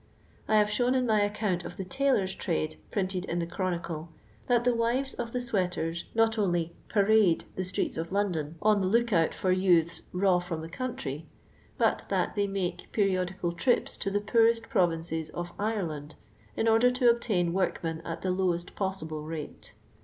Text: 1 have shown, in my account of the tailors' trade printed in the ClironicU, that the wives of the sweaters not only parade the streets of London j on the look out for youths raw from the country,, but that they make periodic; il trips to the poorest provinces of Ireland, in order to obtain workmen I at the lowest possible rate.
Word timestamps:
1 0.47 0.57
have 0.57 0.67
shown, 0.71 0.95
in 0.95 1.05
my 1.05 1.21
account 1.21 1.63
of 1.63 1.77
the 1.77 1.85
tailors' 1.85 2.33
trade 2.33 2.75
printed 2.89 3.23
in 3.25 3.37
the 3.37 3.45
ClironicU, 3.45 4.07
that 4.47 4.63
the 4.63 4.73
wives 4.73 5.13
of 5.13 5.31
the 5.31 5.39
sweaters 5.39 6.05
not 6.15 6.39
only 6.39 6.73
parade 6.89 7.45
the 7.55 7.63
streets 7.63 7.97
of 7.97 8.11
London 8.11 8.53
j 8.53 8.55
on 8.63 8.81
the 8.81 8.87
look 8.87 9.13
out 9.13 9.31
for 9.31 9.51
youths 9.51 10.01
raw 10.11 10.39
from 10.39 10.61
the 10.61 10.69
country,, 10.69 11.27
but 11.77 12.05
that 12.09 12.33
they 12.35 12.47
make 12.47 12.91
periodic; 12.91 13.37
il 13.43 13.51
trips 13.51 13.95
to 13.95 14.09
the 14.09 14.19
poorest 14.21 14.69
provinces 14.69 15.29
of 15.35 15.53
Ireland, 15.59 16.15
in 16.57 16.67
order 16.67 16.89
to 16.89 17.11
obtain 17.11 17.53
workmen 17.53 18.01
I 18.03 18.13
at 18.13 18.23
the 18.23 18.31
lowest 18.31 18.73
possible 18.75 19.21
rate. 19.21 19.75